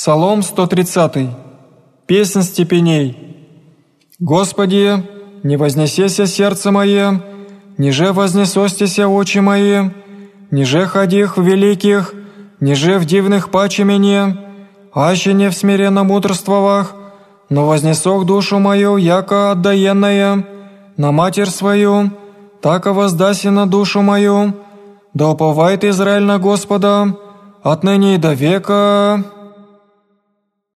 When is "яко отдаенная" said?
18.96-20.46